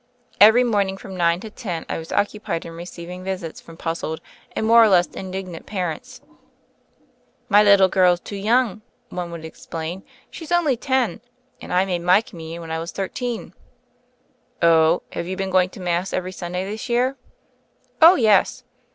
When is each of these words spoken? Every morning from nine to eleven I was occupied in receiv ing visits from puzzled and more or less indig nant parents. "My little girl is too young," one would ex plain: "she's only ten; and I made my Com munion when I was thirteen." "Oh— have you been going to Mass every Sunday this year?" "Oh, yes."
Every 0.39 0.63
morning 0.63 0.97
from 0.97 1.15
nine 1.15 1.41
to 1.41 1.51
eleven 1.55 1.85
I 1.87 1.99
was 1.99 2.11
occupied 2.11 2.65
in 2.65 2.73
receiv 2.73 3.07
ing 3.07 3.23
visits 3.23 3.61
from 3.61 3.77
puzzled 3.77 4.19
and 4.55 4.65
more 4.65 4.81
or 4.81 4.87
less 4.89 5.05
indig 5.09 5.45
nant 5.45 5.67
parents. 5.67 6.21
"My 7.49 7.61
little 7.61 7.87
girl 7.87 8.13
is 8.13 8.19
too 8.19 8.35
young," 8.35 8.81
one 9.09 9.29
would 9.29 9.45
ex 9.45 9.67
plain: 9.67 10.01
"she's 10.31 10.51
only 10.51 10.75
ten; 10.75 11.21
and 11.61 11.71
I 11.71 11.85
made 11.85 12.01
my 12.01 12.23
Com 12.23 12.39
munion 12.39 12.61
when 12.61 12.71
I 12.71 12.79
was 12.79 12.91
thirteen." 12.91 13.53
"Oh— 14.59 15.03
have 15.11 15.27
you 15.27 15.35
been 15.37 15.51
going 15.51 15.69
to 15.69 15.79
Mass 15.79 16.13
every 16.13 16.31
Sunday 16.31 16.65
this 16.65 16.89
year?" 16.89 17.15
"Oh, 18.01 18.15
yes." 18.15 18.63